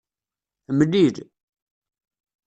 [0.77, 1.15] Mlil.